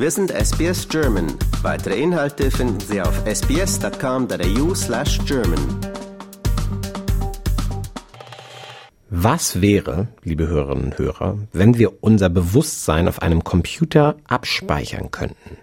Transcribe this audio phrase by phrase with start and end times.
[0.00, 1.26] Wir sind SBS German.
[1.62, 5.58] Weitere Inhalte finden Sie auf sbs.com.au slash German.
[9.10, 15.58] Was wäre, liebe Hörerinnen und Hörer, wenn wir unser Bewusstsein auf einem Computer abspeichern könnten?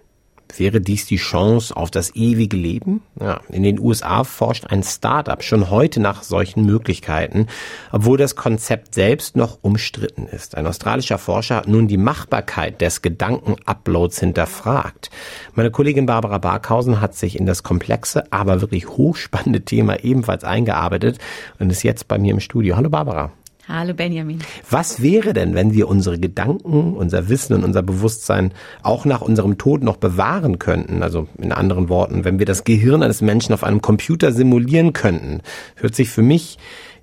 [0.58, 3.02] Wäre dies die Chance auf das ewige Leben?
[3.20, 7.48] Ja, in den USA forscht ein Startup schon heute nach solchen Möglichkeiten,
[7.92, 10.56] obwohl das Konzept selbst noch umstritten ist.
[10.56, 15.10] Ein australischer Forscher hat nun die Machbarkeit des Gedankenuploads hinterfragt.
[15.54, 21.20] Meine Kollegin Barbara Barkhausen hat sich in das komplexe, aber wirklich hochspannende Thema ebenfalls eingearbeitet
[21.60, 22.76] und ist jetzt bei mir im Studio.
[22.78, 23.32] Hallo Barbara.
[23.68, 24.39] Hallo Benjamin.
[24.69, 29.57] Was wäre denn, wenn wir unsere Gedanken, unser Wissen und unser Bewusstsein auch nach unserem
[29.57, 31.01] Tod noch bewahren könnten?
[31.01, 35.42] Also in anderen Worten, wenn wir das Gehirn eines Menschen auf einem Computer simulieren könnten.
[35.75, 36.59] Hört sich für mich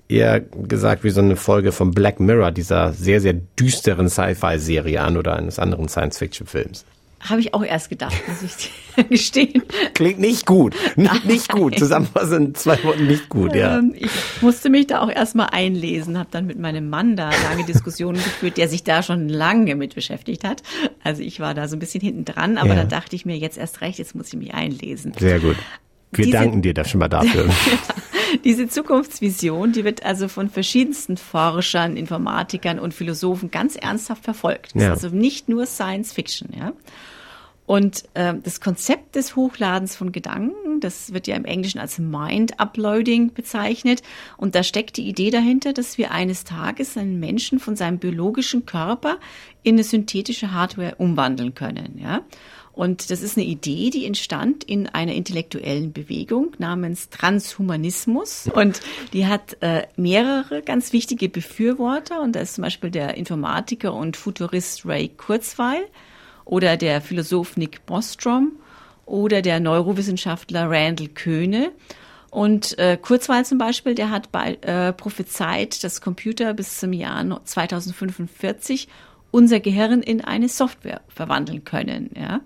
[0.08, 5.16] eher gesagt wie so eine Folge von Black Mirror, dieser sehr, sehr düsteren Sci-Fi-Serie an
[5.16, 6.84] oder eines anderen Science-Fiction-Films.
[7.22, 9.62] Habe ich auch erst gedacht, muss ich gestehen.
[9.94, 10.74] Klingt nicht gut.
[10.96, 11.78] Nicht, nicht gut.
[11.78, 13.78] Zusammenfassend in zwei Worten nicht gut, ja.
[13.78, 17.64] Ähm, ich musste mich da auch erstmal einlesen, habe dann mit meinem Mann da lange
[17.64, 20.62] Diskussionen geführt, der sich da schon lange mit beschäftigt hat.
[21.04, 22.82] Also ich war da so ein bisschen hinten dran, aber ja.
[22.82, 25.12] da dachte ich mir jetzt erst recht, jetzt muss ich mich einlesen.
[25.18, 25.56] Sehr gut.
[26.12, 27.48] Wir Diese, danken dir da schon mal dafür.
[28.44, 34.74] Diese Zukunftsvision, die wird also von verschiedensten Forschern, Informatikern und Philosophen ganz ernsthaft verfolgt.
[34.74, 34.90] Ja.
[34.90, 36.72] also nicht nur Science Fiction, ja.
[37.64, 42.58] Und äh, das Konzept des Hochladens von Gedanken, das wird ja im Englischen als Mind
[42.58, 44.02] Uploading bezeichnet.
[44.36, 48.66] Und da steckt die Idee dahinter, dass wir eines Tages einen Menschen von seinem biologischen
[48.66, 49.18] Körper
[49.62, 51.98] in eine synthetische Hardware umwandeln können.
[52.02, 52.22] Ja?
[52.72, 58.48] Und das ist eine Idee, die entstand in einer intellektuellen Bewegung namens Transhumanismus.
[58.54, 58.80] Und
[59.12, 62.22] die hat äh, mehrere ganz wichtige Befürworter.
[62.22, 65.82] Und da ist zum Beispiel der Informatiker und Futurist Ray Kurzweil
[66.46, 68.52] oder der Philosoph Nick Bostrom
[69.04, 71.72] oder der Neurowissenschaftler Randall Köhne.
[72.30, 77.44] Und äh, Kurzweil zum Beispiel, der hat bei, äh, prophezeit, dass Computer bis zum Jahr
[77.44, 78.88] 2045
[79.32, 82.10] unser Gehirn in eine Software verwandeln können.
[82.16, 82.42] Ja?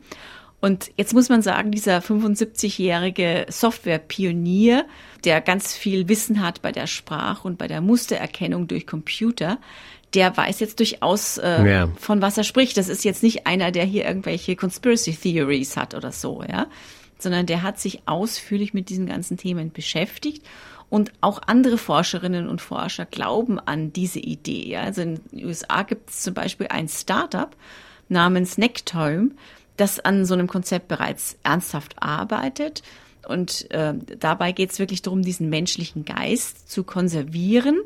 [0.60, 4.86] Und jetzt muss man sagen, dieser 75-jährige Software-Pionier,
[5.25, 9.58] der ganz viel Wissen hat bei der Sprache und bei der Mustererkennung durch Computer,
[10.14, 11.88] der weiß jetzt durchaus, äh, ja.
[11.98, 12.78] von was er spricht.
[12.78, 16.69] Das ist jetzt nicht einer, der hier irgendwelche Conspiracy Theories hat oder so, ja,
[17.19, 20.42] sondern der hat sich ausführlich mit diesen ganzen Themen beschäftigt
[20.88, 24.76] und auch andere Forscherinnen und Forscher glauben an diese Idee.
[24.76, 27.54] Also in den USA gibt es zum Beispiel ein Startup
[28.08, 29.30] namens Nectome,
[29.76, 32.82] das an so einem Konzept bereits ernsthaft arbeitet.
[33.26, 37.80] Und äh, dabei geht es wirklich darum, diesen menschlichen Geist zu konservieren,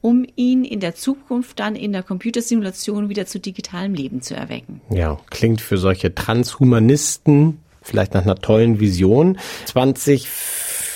[0.00, 4.80] um ihn in der Zukunft dann in der Computersimulation wieder zu digitalem Leben zu erwecken.
[4.90, 9.38] Ja, klingt für solche Transhumanisten vielleicht nach einer tollen Vision.
[9.66, 10.28] 20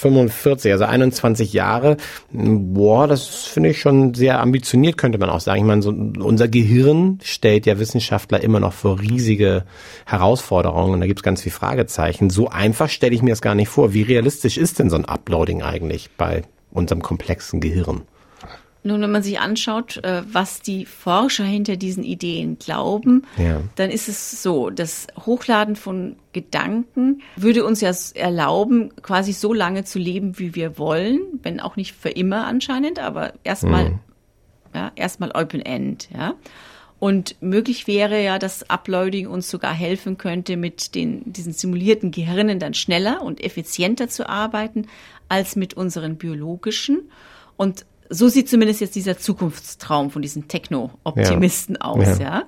[0.04, 1.96] 45, also 21 Jahre.
[2.30, 5.60] Boah, das finde ich schon sehr ambitioniert, könnte man auch sagen.
[5.60, 9.64] Ich meine, so, unser Gehirn stellt ja Wissenschaftler immer noch vor riesige
[10.04, 12.28] Herausforderungen und da gibt es ganz viele Fragezeichen.
[12.28, 13.94] So einfach stelle ich mir das gar nicht vor.
[13.94, 18.02] Wie realistisch ist denn so ein Uploading eigentlich bei unserem komplexen Gehirn?
[18.86, 23.62] Nun, wenn man sich anschaut, äh, was die Forscher hinter diesen Ideen glauben, ja.
[23.76, 29.84] dann ist es so, das Hochladen von Gedanken würde uns ja erlauben, quasi so lange
[29.84, 34.00] zu leben, wie wir wollen, wenn auch nicht für immer anscheinend, aber erstmal, mhm.
[34.74, 36.34] ja, erstmal Open End, ja.
[36.98, 42.58] Und möglich wäre ja, dass Uploading uns sogar helfen könnte, mit den, diesen simulierten Gehirnen
[42.58, 44.86] dann schneller und effizienter zu arbeiten
[45.28, 47.10] als mit unseren biologischen.
[47.56, 51.80] Und so sieht zumindest jetzt dieser Zukunftstraum von diesen Techno-Optimisten ja.
[51.82, 52.44] aus, ja.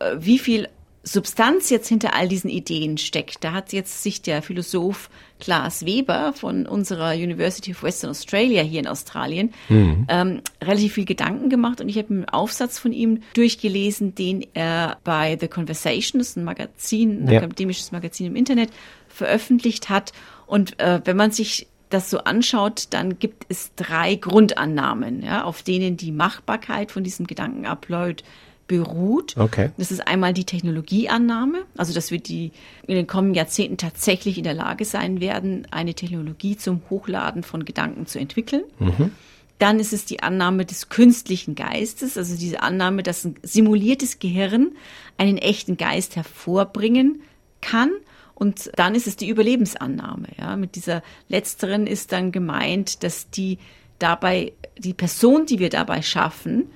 [0.00, 0.06] ja.
[0.06, 0.68] Äh, wie viel
[1.06, 6.32] Substanz jetzt hinter all diesen Ideen steckt, da hat jetzt sich der Philosoph Klaas Weber
[6.34, 10.06] von unserer University of Western Australia hier in Australien mhm.
[10.08, 14.96] ähm, relativ viel Gedanken gemacht und ich habe einen Aufsatz von ihm durchgelesen, den er
[15.04, 17.40] bei The Conversation, das ist ein Magazin, ein ja.
[17.40, 18.70] akademisches Magazin im Internet,
[19.08, 20.12] veröffentlicht hat.
[20.46, 25.62] Und äh, wenn man sich das so anschaut, dann gibt es drei Grundannahmen, ja, auf
[25.62, 28.22] denen die Machbarkeit von diesem Gedankenupload
[28.66, 29.36] beruht.
[29.36, 29.70] Okay.
[29.76, 32.52] Das ist einmal die Technologieannahme, also dass wir die
[32.86, 37.64] in den kommenden Jahrzehnten tatsächlich in der Lage sein werden, eine Technologie zum Hochladen von
[37.64, 38.64] Gedanken zu entwickeln.
[38.78, 39.10] Mhm.
[39.58, 44.72] Dann ist es die Annahme des künstlichen Geistes, also diese Annahme, dass ein simuliertes Gehirn
[45.16, 47.22] einen echten Geist hervorbringen
[47.60, 47.90] kann
[48.34, 50.28] und dann ist es die Überlebensannahme.
[50.38, 50.56] Ja.
[50.56, 53.58] Mit dieser letzteren ist dann gemeint, dass die
[53.98, 56.70] dabei, die Person, die wir dabei schaffen,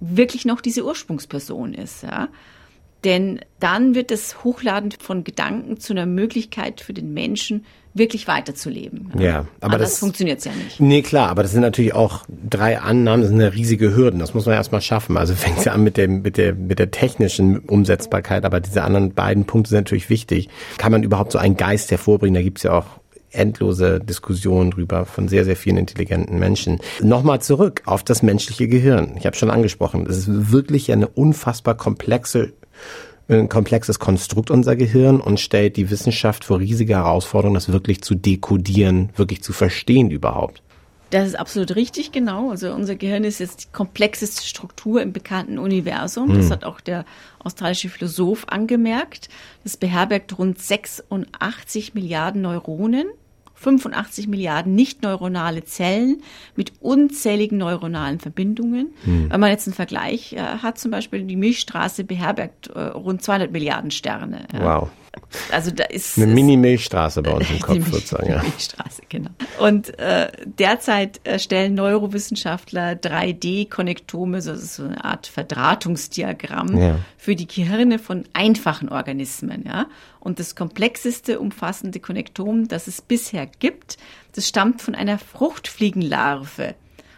[0.00, 2.02] wirklich noch diese Ursprungsperson ist.
[2.02, 2.28] Ja.
[3.04, 7.64] Denn dann wird das Hochladen von Gedanken zu einer Möglichkeit für den Menschen,
[7.94, 9.12] wirklich weiterzuleben.
[9.18, 10.80] Ja, aber Anders das funktioniert es ja nicht.
[10.80, 14.18] Nee, klar, aber das sind natürlich auch drei Annahmen, das sind eine riesige Hürden.
[14.18, 15.16] Das muss man erstmal schaffen.
[15.16, 18.82] Also fängt es ja an mit dem, mit der, mit der technischen Umsetzbarkeit, aber diese
[18.82, 20.48] anderen beiden Punkte sind natürlich wichtig.
[20.76, 22.34] Kann man überhaupt so einen Geist hervorbringen?
[22.34, 22.86] Da gibt's ja auch
[23.30, 26.80] endlose Diskussionen drüber von sehr, sehr vielen intelligenten Menschen.
[27.00, 29.14] Nochmal zurück auf das menschliche Gehirn.
[29.18, 32.52] Ich habe schon angesprochen, es ist wirklich eine unfassbar komplexe
[33.28, 38.14] ein komplexes Konstrukt unser Gehirn und stellt die Wissenschaft vor riesige Herausforderungen, das wirklich zu
[38.14, 40.62] dekodieren, wirklich zu verstehen überhaupt.
[41.10, 42.50] Das ist absolut richtig, genau.
[42.50, 46.30] Also unser Gehirn ist jetzt die komplexeste Struktur im bekannten Universum.
[46.30, 46.38] Hm.
[46.38, 47.04] Das hat auch der
[47.38, 49.28] australische Philosoph angemerkt.
[49.62, 53.06] Das beherbergt rund 86 Milliarden Neuronen.
[53.54, 56.22] 85 Milliarden nicht neuronale Zellen
[56.56, 58.88] mit unzähligen neuronalen Verbindungen.
[59.04, 59.30] Hm.
[59.30, 63.52] Wenn man jetzt einen Vergleich äh, hat, zum Beispiel die Milchstraße beherbergt äh, rund 200
[63.52, 64.46] Milliarden Sterne.
[64.52, 64.80] Ja.
[64.80, 64.90] Wow.
[65.50, 68.30] Also da ist eine Mini-Milchstraße bei uns im Kopf sozusagen.
[68.30, 68.42] Ja.
[68.42, 69.30] Milchstraße, genau.
[69.60, 76.98] Und äh, derzeit erstellen Neurowissenschaftler 3D-Konnektome, also so eine Art Verdrahtungsdiagramm ja.
[77.16, 79.64] für die Gehirne von einfachen Organismen.
[79.66, 79.86] Ja.
[80.20, 83.98] Und das komplexeste umfassende Konnektom, das es bisher gibt,
[84.34, 86.74] das stammt von einer Fruchtfliegenlarve.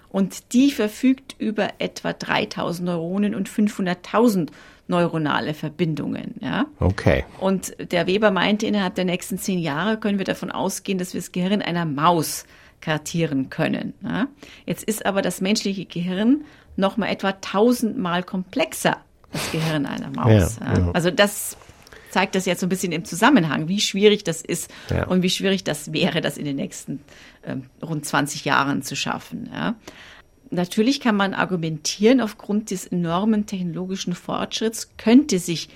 [0.08, 4.48] Und die verfügt über etwa 3000 Neuronen und 500.000
[4.88, 6.34] neuronale Verbindungen.
[6.40, 6.66] Ja?
[6.78, 7.24] Okay.
[7.40, 11.20] Und der Weber meinte, innerhalb der nächsten zehn Jahre können wir davon ausgehen, dass wir
[11.20, 12.44] das Gehirn einer Maus
[12.80, 13.94] kartieren können.
[14.02, 14.28] Ja?
[14.64, 16.44] Jetzt ist aber das menschliche Gehirn
[16.76, 18.98] noch mal etwa tausendmal komplexer
[19.32, 20.58] als das Gehirn einer Maus.
[20.60, 20.90] Ja, ja.
[20.92, 21.56] Also das
[22.10, 25.06] zeigt das jetzt so ein bisschen im Zusammenhang, wie schwierig das ist ja.
[25.06, 27.00] und wie schwierig das wäre, das in den nächsten
[27.42, 29.50] äh, rund 20 Jahren zu schaffen.
[29.52, 29.74] Ja.
[30.50, 35.68] Natürlich kann man argumentieren, aufgrund des enormen technologischen Fortschritts könnte sich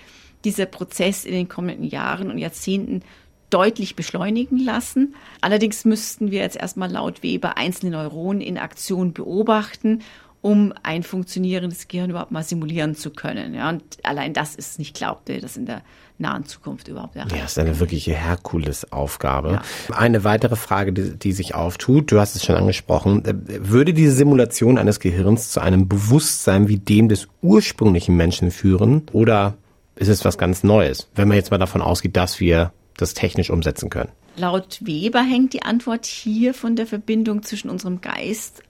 [0.44, 3.02] dieser Prozess in den kommenden Jahren und Jahrzehnten
[3.50, 5.14] deutlich beschleunigen lassen.
[5.40, 10.02] Allerdings müssten wir jetzt erstmal laut Weber einzelne Neuronen in Aktion beobachten
[10.42, 13.54] um ein funktionierendes Gehirn überhaupt mal simulieren zu können.
[13.54, 15.82] Ja, und allein das ist nicht glaubte, das in der
[16.18, 17.34] nahen Zukunft überhaupt erreicht.
[17.34, 19.52] Ja, das ist eine wirkliche Herkulesaufgabe.
[19.52, 19.62] Ja.
[19.94, 24.78] Eine weitere Frage, die, die sich auftut, du hast es schon angesprochen, würde diese Simulation
[24.78, 29.54] eines Gehirns zu einem Bewusstsein wie dem des ursprünglichen Menschen führen oder
[29.96, 33.50] ist es was ganz Neues, wenn man jetzt mal davon ausgeht, dass wir das technisch
[33.50, 34.10] umsetzen können?
[34.36, 38.62] Laut Weber hängt die Antwort hier von der Verbindung zwischen unserem Geist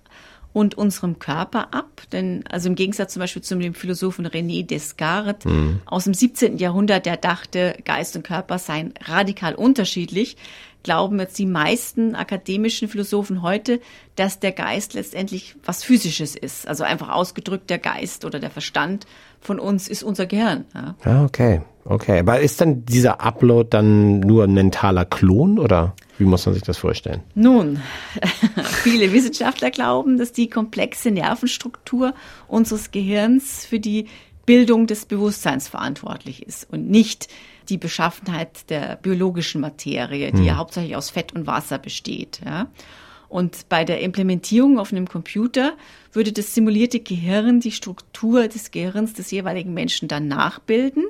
[0.52, 2.02] und unserem Körper ab.
[2.12, 5.80] Denn also im Gegensatz zum Beispiel zu dem Philosophen René Descartes mhm.
[5.86, 6.58] aus dem 17.
[6.58, 10.36] Jahrhundert, der dachte, Geist und Körper seien radikal unterschiedlich,
[10.82, 13.80] glauben jetzt die meisten akademischen Philosophen heute,
[14.16, 16.66] dass der Geist letztendlich was Physisches ist.
[16.66, 19.06] Also einfach ausgedrückt, der Geist oder der Verstand
[19.40, 20.64] von uns ist unser Gehirn.
[20.74, 21.62] Ja, ah, okay.
[21.84, 22.20] Okay.
[22.20, 25.94] Aber ist dann dieser Upload dann nur ein mentaler Klon oder?
[26.20, 27.22] Wie muss man sich das vorstellen?
[27.34, 27.80] Nun,
[28.82, 32.12] viele Wissenschaftler glauben, dass die komplexe Nervenstruktur
[32.46, 34.06] unseres Gehirns für die
[34.44, 37.28] Bildung des Bewusstseins verantwortlich ist und nicht
[37.70, 40.44] die Beschaffenheit der biologischen Materie, die hm.
[40.44, 42.42] ja hauptsächlich aus Fett und Wasser besteht.
[42.44, 42.66] Ja.
[43.30, 45.72] Und bei der Implementierung auf einem Computer
[46.12, 51.04] würde das simulierte Gehirn die Struktur des Gehirns des jeweiligen Menschen dann nachbilden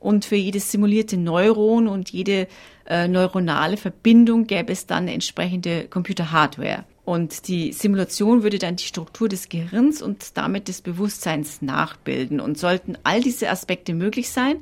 [0.00, 2.48] und für jedes simulierte Neuron und jede
[2.86, 6.84] äh, neuronale Verbindung gäbe es dann entsprechende Computer-Hardware.
[7.04, 12.40] Und die Simulation würde dann die Struktur des Gehirns und damit des Bewusstseins nachbilden.
[12.40, 14.56] Und sollten all diese Aspekte möglich sein,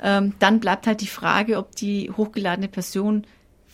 [0.00, 3.24] ähm, dann bleibt halt die Frage, ob die hochgeladene Person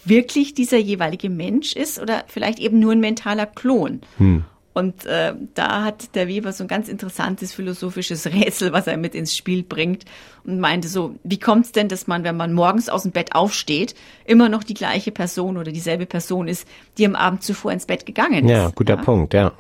[0.05, 4.01] wirklich dieser jeweilige Mensch ist oder vielleicht eben nur ein mentaler Klon.
[4.19, 4.45] Hm.
[4.75, 9.15] Und äh, da hat der Weber so ein ganz interessantes philosophisches Rätsel, was er mit
[9.15, 10.05] ins Spiel bringt
[10.45, 13.37] und meinte so, wie kommt es denn, dass man, wenn man morgens aus dem Bett
[13.37, 16.67] aufsteht, immer noch die gleiche Person oder dieselbe Person ist,
[16.99, 18.51] die am Abend zuvor ins Bett gegangen ist?
[18.51, 19.03] Ja, guter ja?
[19.03, 19.53] Punkt, ja.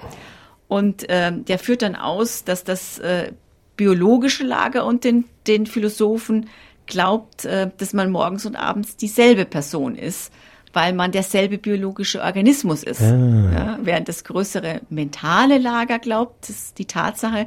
[0.66, 3.32] Und äh, der führt dann aus, dass das äh,
[3.76, 6.48] biologische Lager und den, den Philosophen
[6.86, 10.32] glaubt, äh, dass man morgens und abends dieselbe Person ist
[10.74, 13.02] weil man derselbe biologische Organismus ist.
[13.02, 13.50] Ah.
[13.52, 17.46] Ja, während das größere mentale Lager glaubt, dass die Tatsache,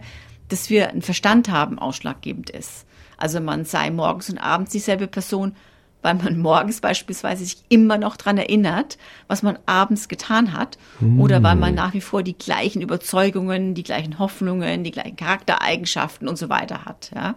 [0.50, 2.86] dass wir einen Verstand haben, ausschlaggebend ist.
[3.18, 5.56] Also man sei morgens und abends dieselbe Person,
[6.02, 11.20] weil man morgens beispielsweise sich immer noch dran erinnert, was man abends getan hat, mm.
[11.20, 16.28] oder weil man nach wie vor die gleichen Überzeugungen, die gleichen Hoffnungen, die gleichen Charaktereigenschaften
[16.28, 17.12] und so weiter hat.
[17.14, 17.36] Ja.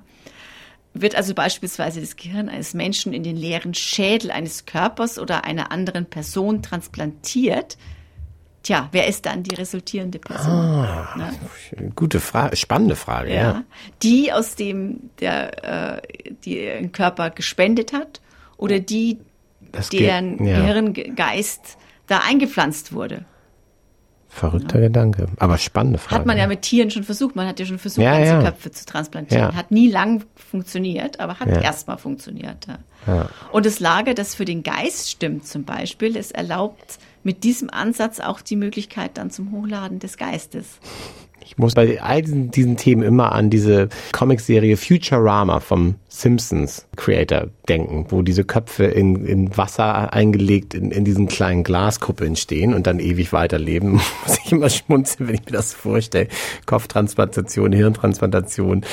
[0.93, 5.71] Wird also beispielsweise das Gehirn eines Menschen in den leeren Schädel eines Körpers oder einer
[5.71, 7.77] anderen Person transplantiert,
[8.63, 10.53] Tja, wer ist dann die resultierende Person?
[10.53, 11.93] Ah, ne?
[11.95, 13.43] Gute Frage, spannende Frage, ja.
[13.43, 13.65] ja.
[14.03, 16.03] Die, aus dem der äh,
[16.45, 18.21] die ihren Körper gespendet hat
[18.59, 19.19] oder die,
[19.73, 20.61] das deren ja.
[20.61, 23.25] Gehirngeist da eingepflanzt wurde.
[24.33, 24.87] Verrückter ja.
[24.87, 26.21] Gedanke, aber spannende Frage.
[26.21, 27.35] Hat man ja mit Tieren schon versucht.
[27.35, 28.43] Man hat ja schon versucht, ja, ganze ja.
[28.43, 29.57] Köpfe zu transplantieren.
[29.57, 31.61] Hat nie lang funktioniert, aber hat ja.
[31.61, 32.67] erstmal funktioniert.
[33.51, 38.21] Und das Lager, das für den Geist stimmt zum Beispiel, es erlaubt mit diesem Ansatz
[38.21, 40.79] auch die Möglichkeit dann zum Hochladen des Geistes.
[41.45, 47.49] Ich muss bei all diesen, diesen Themen immer an diese Comicserie Futurama vom Simpsons Creator
[47.69, 52.87] denken, wo diese Köpfe in, in Wasser eingelegt in, in diesen kleinen Glaskuppeln stehen und
[52.87, 53.93] dann ewig weiterleben.
[54.27, 56.29] Muss ich immer schmunzeln, wenn ich mir das vorstelle.
[56.67, 58.85] Kopftransplantation, Hirntransplantation.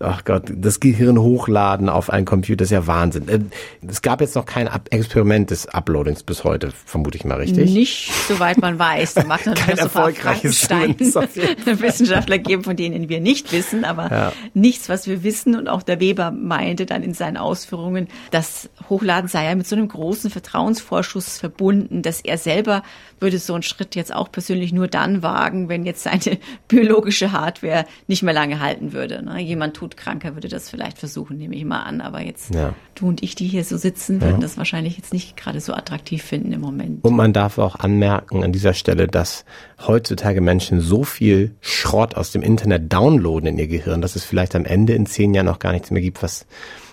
[0.00, 3.28] Ach Gott, das Gehirn hochladen auf einen Computer ist ja Wahnsinn.
[3.28, 3.40] Äh,
[3.86, 7.72] es gab jetzt noch kein Experiment des Uploadings bis heute, vermute ich mal richtig.
[7.72, 9.14] Nicht, soweit man weiß.
[9.14, 10.68] Da macht kein erfolgreiches
[11.94, 14.32] Wissenschaftler geben, von denen wir nicht wissen, aber ja.
[14.52, 15.56] nichts, was wir wissen.
[15.56, 19.76] Und auch der Weber meinte dann in seinen Ausführungen, das Hochladen sei ja mit so
[19.76, 22.82] einem großen Vertrauensvorschuss verbunden, dass er selber
[23.24, 26.38] würde so einen Schritt jetzt auch persönlich nur dann wagen, wenn jetzt seine
[26.68, 29.24] biologische Hardware nicht mehr lange halten würde.
[29.24, 29.40] Ne?
[29.40, 32.00] Jemand todkranker würde das vielleicht versuchen, nehme ich mal an.
[32.00, 32.74] Aber jetzt ja.
[32.94, 34.40] du und ich, die hier so sitzen, würden ja.
[34.40, 37.02] das wahrscheinlich jetzt nicht gerade so attraktiv finden im Moment.
[37.02, 39.44] Und man darf auch anmerken an dieser Stelle, dass
[39.86, 44.54] heutzutage Menschen so viel Schrott aus dem Internet downloaden in ihr Gehirn, dass es vielleicht
[44.54, 46.46] am Ende in zehn Jahren noch gar nichts mehr gibt, was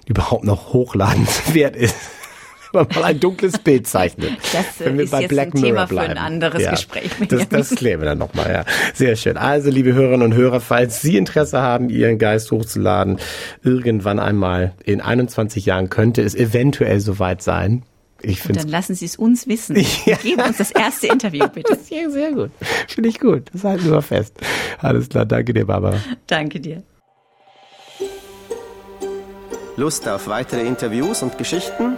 [0.08, 1.96] überhaupt noch hochladenswert ist.
[2.74, 4.32] Man mal ein dunkles Bild zeichnet.
[4.54, 6.06] Das wenn wir ist bei jetzt Black ein Thema bleiben.
[6.06, 7.12] für ein anderes ja, Gespräch.
[7.28, 8.66] Das, das klären wir dann nochmal, ja.
[8.94, 9.38] Sehr schön.
[9.38, 13.20] Also, liebe Hörerinnen und Hörer, falls Sie Interesse haben, Ihren Geist hochzuladen,
[13.64, 17.84] irgendwann einmal in 21 Jahren könnte es eventuell soweit sein.
[18.24, 19.76] Ich und dann lassen Sie es uns wissen.
[20.06, 20.16] Ja.
[20.18, 21.78] Geben uns das erste Interview, bitte.
[21.90, 22.52] Ja, sehr gut.
[22.88, 23.50] Finde ich gut.
[23.52, 24.36] Das halten wir fest.
[24.80, 25.26] Alles klar.
[25.26, 25.98] Danke dir, Barbara.
[26.28, 26.84] Danke dir.
[29.78, 31.98] Lust auf weitere Interviews und Geschichten?